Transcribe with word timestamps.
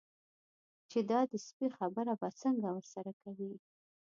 چې 0.89 0.99
دا 1.09 1.19
د 1.31 1.33
سپي 1.47 1.67
خبره 1.77 2.13
به 2.21 2.29
څنګه 2.41 2.67
ورسره 2.71 3.11
کوي. 3.21 3.53